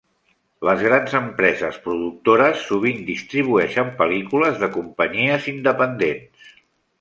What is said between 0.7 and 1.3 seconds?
grans